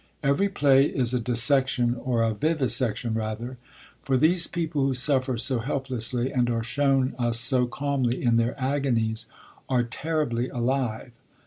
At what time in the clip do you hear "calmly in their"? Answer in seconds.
7.67-8.59